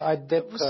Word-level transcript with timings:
Այդ 0.00 0.20
դեպքը 0.32 0.66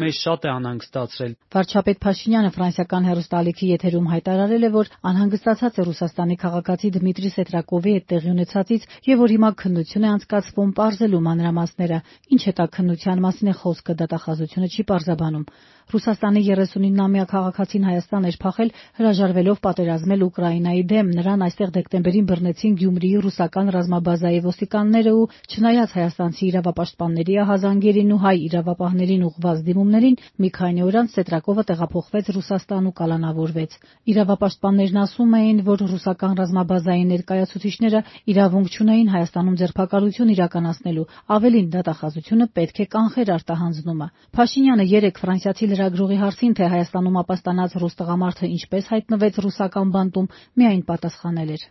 մեզ 0.00 0.18
շատ 0.24 0.46
է 0.46 0.48
անհանգստացրել։ 0.50 1.32
Վարչապետ 1.54 1.98
Փաշինյանը 2.04 2.52
ֆրանսիական 2.54 3.08
հեռուստաալիքի 3.08 3.68
եթերում 3.70 4.06
հայտարարել 4.12 4.64
է, 4.64 4.70
որ 4.76 4.90
անհանգստացած 5.10 5.76
է 5.76 5.84
Ռուսաստանի 5.88 6.36
քաղաքացի 6.44 6.92
Դմիտրի 6.96 7.32
Սետրակովի 7.34 7.94
հետ 7.98 8.08
տեղի 8.14 8.32
ունեցածից 8.32 8.88
եւ 9.12 9.20
որ 9.20 9.28
հիմա 9.36 9.50
քննություն 9.60 10.08
է 10.08 10.10
անցկացվում 10.14 10.72
պարզելու 10.80 11.22
մանրամասները։ 11.28 12.00
Ինչ 12.32 12.42
հետաքննության 12.48 13.24
մասին 13.28 13.52
է 13.52 13.54
խոսքը 13.60 13.92
դատախազությունը 14.00 14.72
չի 14.72 14.88
պարզաբանում։ 14.94 15.44
Ռուսաստանի 15.92 16.40
39-ամյա 16.48 17.24
քաղաքացին 17.28 17.84
Հայաստան 17.84 18.26
էր 18.28 18.36
փախել 18.44 18.70
հրաժարվելով 18.98 19.58
պատերազմել 19.64 20.22
Ուկրաինայի 20.24 20.82
դեմ։ 20.90 21.10
Նրան 21.18 21.44
այստեղ 21.44 21.72
դեկտեմբերին 21.74 22.28
բռնեցին 22.30 22.76
Գյումրիի 22.80 23.18
ռուսական 23.24 23.68
ռազմաբազայի 23.74 24.40
ոստիկանները 24.48 25.12
ու 25.14 25.26
չնայած 25.54 25.94
հայաստանցի 25.94 26.44
իրավապաշտպանների 26.48 27.34
ահազանգերին 27.44 28.14
ու 28.14 28.20
հայ 28.24 28.36
իրավապահներին 28.48 29.26
ուղղված 29.28 29.58
դիմումներին, 29.68 30.18
մի 30.40 30.50
քանի 30.56 30.84
օր 30.88 30.98
անց 31.04 31.14
Սետրակովը 31.14 31.64
տեղափոխվեց 31.68 32.32
Ռուսաստան 32.34 32.88
ու 32.88 32.94
կալանավորվեց։ 33.04 33.78
Իրավապաշտպաններն 34.14 34.98
ասում 35.04 35.36
էին, 35.38 35.58
որ 35.68 35.84
ռուսական 35.94 36.34
ռազմաբազայի 36.40 37.04
ներկայացուցիչները 37.12 38.00
իրավունք 38.34 38.74
չունեին 38.74 39.12
Հայաստանում 39.14 39.58
ձերբակալություն 39.60 40.32
իրականացնելու, 40.34 41.06
ավելին 41.34 41.68
դատախազությունը 41.74 42.46
պետք 42.54 42.80
է 42.84 42.86
կանխեր 42.94 43.32
արտահանձնումը։ 43.34 44.08
Փաշինյանը 44.34 44.84
երեկ 44.94 45.20
ֆրանսիացի 45.24 45.73
լրագրողի 45.74 46.16
հարցին, 46.22 46.52
թե 46.54 46.64
Հայաստանում 46.74 47.16
ապաստանած 47.24 47.74
ռուս 47.82 47.94
տղամարդը 47.98 48.46
ինչպես 48.54 48.84
հայտնվեց 48.94 49.34
ռուսական 49.44 49.88
բանտում, 49.94 50.26
միայն 50.54 50.82
պատասխանել 50.88 51.48
էր. 51.54 51.62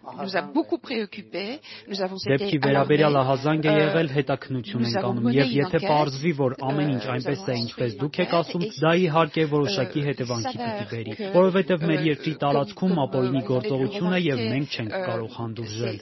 Դեպքի 2.34 2.58
վերաբերյալ 2.64 3.16
ահազանգ 3.24 3.64
է 3.64 3.74
եղել, 3.74 4.08
հետաքննություն 4.14 4.84
ենք 4.90 5.08
անում 5.10 5.28
եւ 5.34 5.48
եթե 5.54 5.80
պարզվի, 5.84 6.34
որ 6.44 6.52
ամեն 6.68 6.90
ինչ 6.94 7.06
այնպես 7.14 7.40
է, 7.44 7.56
ինչպես 7.64 7.92
դուք 8.04 8.16
եք 8.24 8.32
ասում, 8.40 8.64
դա 8.84 8.92
իհարկե 9.04 9.44
որոշակի 9.54 10.02
հետևանքի 10.08 10.58
պիտի 10.64 10.86
բերի, 10.94 11.12
որովհետեւ 11.34 11.80
մեր 11.94 12.02
երկրի 12.10 12.34
տարածքում 12.44 12.94
ապօրինի 13.04 13.42
գործողություն 13.54 14.14
է 14.14 14.20
եւ 14.24 14.38
մենք 14.54 14.68
չենք 14.74 14.92
կարող 15.08 15.32
հանդուրժել։ 15.40 15.98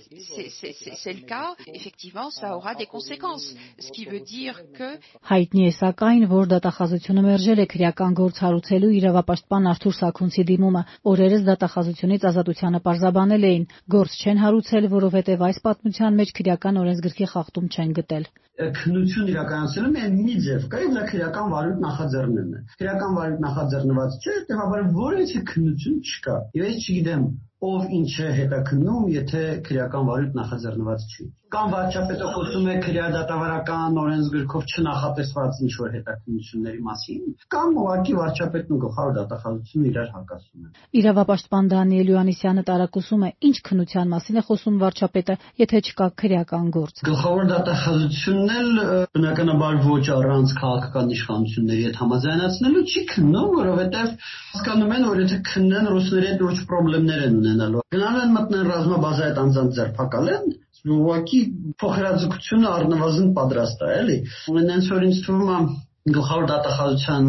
Հայտնի 5.31 5.63
է 5.67 5.71
սակայն, 5.77 6.23
որ 6.31 6.45
դատախազությունը 6.51 7.21
մերժել 7.27 7.59
է 7.61 7.65
քրեական 7.71 7.90
գործ 8.21 8.41
հարուցելու 8.45 8.91
իրավապաշտպան 8.97 9.67
Արթուր 9.71 9.95
Սաքունցի 10.01 10.45
դիմումը։ 10.51 10.83
Օրերս 11.11 11.43
դատախազությունից 11.49 12.27
ազատությանը 12.31 12.79
պարզաբանել 12.87 13.47
էին՝ 13.51 13.65
գործ 13.95 14.15
չեն 14.21 14.41
հարուցել, 14.45 14.87
որովհետեւ 14.95 15.45
այս 15.51 15.59
պատմության 15.65 16.21
մեջ 16.21 16.33
քրեական 16.41 16.81
օրենսգրքի 16.81 17.29
խախտում 17.33 17.71
չեն 17.75 17.97
գտել 18.01 18.25
քննություն 18.61 19.29
իրականացնելու 19.31 19.91
միայն 19.95 20.17
մի 20.21 20.33
ձև 20.45 20.65
կա, 20.71 20.81
եւ 20.83 20.91
դա 20.97 21.03
քրեական 21.11 21.47
վարույթ 21.53 21.79
նախաձեռնելն 21.85 22.51
է։ 22.57 22.59
Քրեական 22.81 23.15
վարույթ 23.17 23.39
նախաձեռնված 23.45 24.17
չէ, 24.21 24.33
հետեւաբար 24.37 24.83
որևէ 24.97 25.41
քննություն 25.51 25.95
չկա։ 26.11 26.35
Եվ 26.59 26.67
ես 26.67 26.85
չգիտեմ, 26.85 27.23
ով 27.69 27.91
ինչ 27.99 28.13
է 28.25 28.29
հետաքննում, 28.39 29.11
եթե 29.17 29.43
քրեական 29.69 30.09
վարույթ 30.11 30.41
նախաձեռնված 30.41 31.07
չի 31.11 31.29
կամ 31.51 31.71
վարչապետը 31.71 32.27
խոսում 32.31 32.67
է 32.71 32.73
քրեադատավարական 32.85 33.97
օրենսգրքով 34.01 34.67
չնախատեսված 34.71 35.57
ինչ 35.65 35.71
որ 35.81 35.89
հետաքննությունների 35.97 36.79
մասին, 36.87 37.23
կամ 37.55 37.79
ուղղակի 37.81 38.13
վարչապետն 38.19 38.71
ու 38.71 38.79
գլխավոր 38.83 39.11
դատախազությունը 39.17 39.89
իրար 39.91 40.09
հակասում 40.15 40.61
են։ 40.61 40.71
Իրավապաշտպան 41.01 41.65
Դանիել 41.71 42.11
Յովանեսյանը 42.11 42.63
տարակուսում 42.71 43.25
է, 43.27 43.31
ինչ 43.51 43.57
քննության 43.67 44.11
մասին 44.15 44.39
է 44.39 44.43
խոսում 44.47 44.79
վարչապետը, 44.81 45.35
եթե 45.59 45.81
չկա 45.91 46.07
քրեական 46.21 46.71
գործ։ 46.71 47.03
Գլխավոր 47.11 47.43
դատախազությունն 47.51 48.55
էլ 48.61 48.71
բնականաբար 49.11 49.75
ոչ 49.91 50.05
առանց 50.15 50.55
քաղաքական 50.61 51.11
իշխանությունների 51.19 51.83
հետ 51.91 51.99
համաձայնացնելու 52.01 52.85
չի 52.91 53.01
քննում, 53.11 53.51
որովհետև 53.59 54.15
հասկանում 54.55 54.95
են, 54.95 55.05
որ 55.11 55.21
եթե 55.25 55.37
քննեն 55.51 55.91
ռուսների 55.91 56.27
հետ 56.31 56.41
լուրջ 56.41 56.59
խնդիրներ 56.71 57.21
են 57.27 57.35
ունենալու։ 57.51 57.85
Գնալ 57.91 58.17
են 58.23 58.35
մտնեն 58.37 58.67
ռազմաբազա 58.71 59.29
այդ 59.29 59.39
անձանց 59.45 59.79
ձերբակալեն, 59.81 60.51
ուղղակի 60.81 61.39
փոխհրաձգությունը 61.81 62.67
առնվազն 62.71 63.31
պատրաստ 63.37 63.81
է, 63.85 63.93
էլի։ 64.01 64.19
Ունենից 64.51 64.91
որ 64.95 65.07
ինձ 65.11 65.23
թվում 65.27 65.49
է 65.51 65.57
գլխավոր 66.01 66.45
դատախազության 66.49 67.25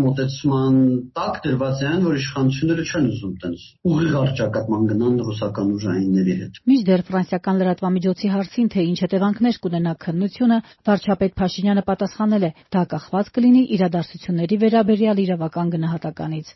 մոտեցման 0.00 0.76
տակ 1.18 1.34
դրված 1.44 1.80
են, 1.84 2.04
որ 2.08 2.14
իշխանությունները 2.20 2.84
չեն 2.88 3.08
ուզում 3.10 3.34
տենց 3.42 3.64
ուղիղ 3.90 4.14
արճակատման 4.20 4.86
գնան 4.92 5.18
ռուսական 5.26 5.74
ուժայինների 5.74 6.36
հետ։ 6.40 6.60
Մինչդեռ 6.72 7.04
ֆրանսիական 7.10 7.60
լրատվամիջոցի 7.60 8.30
հարցին, 8.34 8.70
թե 8.72 8.86
ինչ 8.88 8.98
հետևանքներ 9.04 9.58
կունենա 9.64 9.92
քննությունը, 10.04 10.58
վարչապետ 10.88 11.36
Փաշինյանը 11.44 11.84
պատասխանել 11.84 12.48
է. 12.48 12.50
դա 12.72 12.82
կախված 12.94 13.28
կլինի 13.36 13.62
իրադարձությունների 13.76 14.56
վերաբերյալ 14.64 15.20
իրավական 15.24 15.74
գնահատականից։ 15.76 16.48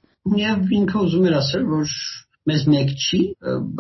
Եվ 0.49 0.73
ինքը 0.79 0.99
ուզում 1.05 1.29
էր 1.29 1.37
ասել, 1.43 1.69
որ 1.69 1.93
մեզ 2.49 2.67
մեկ 2.75 2.97
չի, 2.97 3.23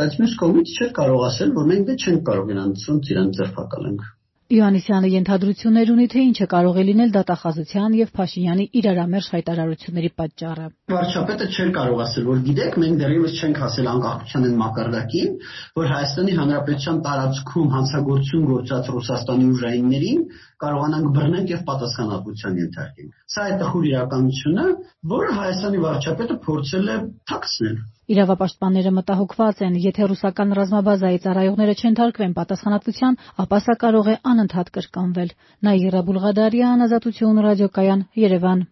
բայց 0.02 0.20
մյուս 0.22 0.38
կողմից 0.44 0.76
չէր 0.76 0.94
կարող 1.00 1.26
ասել, 1.32 1.56
որ 1.62 1.72
մենք 1.72 1.90
դե 1.90 1.98
չենք 2.04 2.22
կարող 2.30 2.54
իրանց 2.54 2.86
ցույց 2.86 3.12
իրան 3.14 3.34
ձերբակալենք։ 3.40 4.06
Յոհաննիսյանը 4.48 5.08
ենթադրություններ 5.12 5.90
ունի, 5.92 6.04
թե 6.08 6.20
ինչը 6.24 6.44
կարող 6.48 6.76
է 6.80 6.82
լինել 6.88 7.10
դատախազության 7.14 7.96
եւ 7.98 8.12
Փաշինյանի 8.18 8.64
իրարամերժ 8.80 9.26
հայտարարությունների 9.34 10.10
պատճառը։ 10.20 10.68
Վարչապետը 10.92 11.48
չէր 11.52 11.72
կարող 11.74 12.00
ասել, 12.04 12.24
որ 12.28 12.40
գիտեք, 12.46 12.78
մենք 12.84 13.02
դեռևս 13.02 13.34
չենք 13.44 13.60
հասել 13.64 13.90
անկախության 13.92 14.46
այն 14.48 14.56
մակարդակին, 14.62 15.36
որ 15.80 15.92
Հայաստանի 15.92 16.38
Հանրապետության 16.38 17.02
տարածքում 17.08 17.68
հանցագործություն 17.76 18.48
գործած 18.54 18.90
Ռուսաստանի 18.96 19.50
ուժայիններին 19.52 20.24
կարողանանք 20.64 21.12
բռնենք 21.18 21.54
եւ 21.58 21.62
պատասխանատվության 21.68 22.58
ենթարկենք։ 22.64 23.22
Սա 23.36 23.46
է 23.52 23.60
տխուր 23.60 23.92
իրականությունը, 23.92 24.66
որը 25.12 25.38
Հայաստանի 25.42 25.84
վարչապետը 25.84 26.40
փորձել 26.48 26.92
է 26.96 26.98
թաքցնել։ 27.28 27.78
Իրավապաշտպանները 28.08 28.90
մտահոգված 28.96 29.58
են, 29.66 29.74
եթե 29.84 30.06
ռուսական 30.10 30.54
ռազմաբազայի 30.58 31.18
ծառայողները 31.24 31.74
չենթարկվեն 31.80 32.32
պատասխանատվության, 32.38 33.18
ապա 33.44 33.58
սա 33.64 33.74
կարող 33.82 34.08
է 34.12 34.14
անընդհատ 34.32 34.70
կրկնվել։ 34.78 35.34
Նաիրա 35.68 36.00
Բուլղադարյան, 36.08 36.84
Ազատություն 36.88 37.42
ռադիոկայան, 37.48 38.04
Երևան։ 38.24 38.64